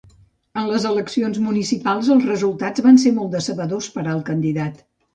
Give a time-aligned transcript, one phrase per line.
[0.61, 4.87] En les eleccions municipals els resultats van ser molt decebedors per al candidat.